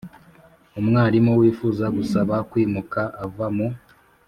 Umwarimu 0.79 1.31
wifuza 1.39 1.85
gusaba 1.97 2.35
kwimuka 2.49 3.01
ava 3.23 3.47
mu 3.55 3.67